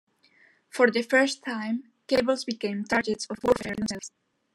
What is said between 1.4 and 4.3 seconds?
time, cables became targets of warfare in themselves.